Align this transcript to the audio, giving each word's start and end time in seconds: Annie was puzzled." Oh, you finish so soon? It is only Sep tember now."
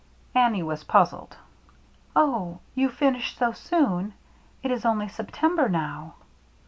Annie 0.33 0.63
was 0.63 0.83
puzzled." 0.85 1.37
Oh, 2.15 2.59
you 2.73 2.89
finish 2.89 3.37
so 3.37 3.51
soon? 3.51 4.15
It 4.63 4.71
is 4.71 4.83
only 4.83 5.07
Sep 5.07 5.29
tember 5.31 5.69
now." 5.69 6.15